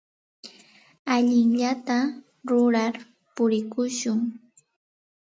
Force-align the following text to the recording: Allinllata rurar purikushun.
Allinllata 1.15 1.97
rurar 2.49 2.93
purikushun. 3.35 4.19